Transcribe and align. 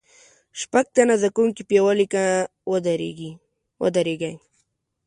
شپږ 0.59 0.85
تنه 0.95 1.15
زده 1.21 1.29
کوونکي 1.35 1.61
په 1.65 1.73
یوه 1.79 1.93
لیکه 1.99 2.23
ودریږئ. 3.87 4.33